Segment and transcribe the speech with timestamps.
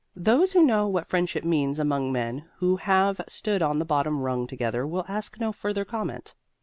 [0.15, 4.47] Those who know what friendship means among men who have stood on the bottom rung
[4.47, 6.33] together will ask no further comment.